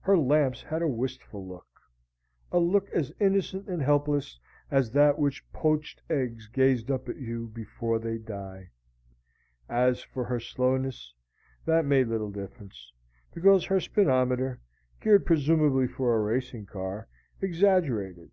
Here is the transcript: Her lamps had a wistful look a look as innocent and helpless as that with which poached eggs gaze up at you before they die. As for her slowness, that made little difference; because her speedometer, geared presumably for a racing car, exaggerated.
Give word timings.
Her 0.00 0.18
lamps 0.18 0.62
had 0.64 0.82
a 0.82 0.88
wistful 0.88 1.46
look 1.46 1.68
a 2.50 2.58
look 2.58 2.90
as 2.90 3.12
innocent 3.20 3.68
and 3.68 3.80
helpless 3.80 4.36
as 4.68 4.90
that 4.90 5.16
with 5.16 5.26
which 5.34 5.52
poached 5.52 6.02
eggs 6.10 6.48
gaze 6.48 6.90
up 6.90 7.08
at 7.08 7.18
you 7.18 7.46
before 7.54 8.00
they 8.00 8.18
die. 8.18 8.70
As 9.68 10.02
for 10.02 10.24
her 10.24 10.40
slowness, 10.40 11.14
that 11.66 11.84
made 11.84 12.08
little 12.08 12.32
difference; 12.32 12.92
because 13.32 13.64
her 13.66 13.78
speedometer, 13.78 14.60
geared 15.00 15.24
presumably 15.24 15.86
for 15.86 16.16
a 16.16 16.20
racing 16.20 16.66
car, 16.66 17.06
exaggerated. 17.40 18.32